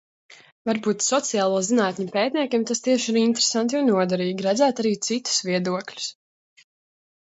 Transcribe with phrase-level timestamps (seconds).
[0.69, 6.15] Varbūt sociālo zinātņu pētniekam tas tieši ir interesanti un noderīgi, redzēt arī citus viedokļus...